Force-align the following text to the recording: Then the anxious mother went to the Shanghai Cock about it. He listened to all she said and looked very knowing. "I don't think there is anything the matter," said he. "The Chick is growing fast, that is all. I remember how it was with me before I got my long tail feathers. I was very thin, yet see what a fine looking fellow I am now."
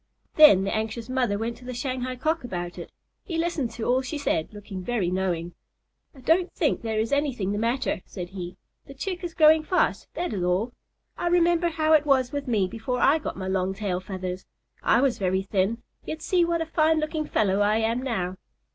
Then 0.33 0.63
the 0.63 0.75
anxious 0.75 1.09
mother 1.09 1.37
went 1.37 1.57
to 1.57 1.63
the 1.65 1.75
Shanghai 1.75 2.15
Cock 2.15 2.43
about 2.43 2.79
it. 2.79 2.91
He 3.23 3.37
listened 3.37 3.69
to 3.73 3.83
all 3.83 4.01
she 4.01 4.17
said 4.17 4.45
and 4.45 4.53
looked 4.55 4.71
very 4.71 5.11
knowing. 5.11 5.53
"I 6.15 6.21
don't 6.21 6.51
think 6.53 6.81
there 6.81 6.99
is 6.99 7.11
anything 7.11 7.51
the 7.51 7.59
matter," 7.59 8.01
said 8.07 8.29
he. 8.29 8.57
"The 8.87 8.95
Chick 8.95 9.23
is 9.23 9.35
growing 9.35 9.61
fast, 9.61 10.07
that 10.15 10.33
is 10.33 10.41
all. 10.43 10.73
I 11.19 11.27
remember 11.27 11.69
how 11.69 11.93
it 11.93 12.07
was 12.07 12.31
with 12.31 12.47
me 12.47 12.67
before 12.67 12.97
I 12.99 13.19
got 13.19 13.37
my 13.37 13.47
long 13.47 13.75
tail 13.75 13.99
feathers. 13.99 14.47
I 14.81 15.01
was 15.01 15.19
very 15.19 15.43
thin, 15.43 15.83
yet 16.03 16.23
see 16.23 16.43
what 16.43 16.61
a 16.63 16.65
fine 16.65 16.99
looking 16.99 17.27
fellow 17.27 17.59
I 17.59 17.77
am 17.77 18.01
now." 18.01 18.37